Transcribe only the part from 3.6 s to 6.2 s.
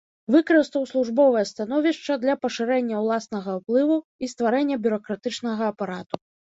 ўплыву і стварэння бюракратычнага апарату.